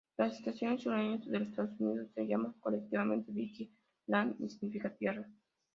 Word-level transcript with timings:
Los 0.17 0.33
estados 0.43 0.81
sureños 0.81 1.27
de 1.29 1.37
los 1.37 1.49
Estados 1.49 1.79
Unidos 1.79 2.09
se 2.15 2.25
llaman 2.25 2.53
colectivamente 2.53 3.31
Dixie 3.31 3.69
"Land" 4.07 4.47
significa 4.49 4.89
"tierra". 4.91 5.29